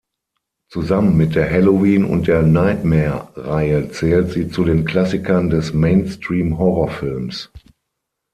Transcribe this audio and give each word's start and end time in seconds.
Zusammen 0.71 1.15
mit 1.15 1.35
der 1.35 1.47
"Halloween"- 1.51 2.05
und 2.05 2.27
der 2.27 2.41
"Nightmare"-Reihe 2.41 3.91
zählt 3.91 4.31
sie 4.31 4.49
zu 4.49 4.63
den 4.63 4.83
Klassikern 4.83 5.51
des 5.51 5.73
Mainstream-Horrorfilms. 5.75 7.51